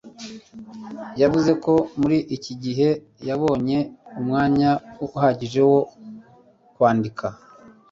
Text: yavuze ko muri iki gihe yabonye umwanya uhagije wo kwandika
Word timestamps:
yavuze 1.21 1.51
ko 1.63 1.73
muri 1.99 2.17
iki 2.35 2.53
gihe 2.63 2.89
yabonye 3.27 3.77
umwanya 4.19 4.71
uhagije 5.05 5.61
wo 5.71 5.81
kwandika 6.73 7.27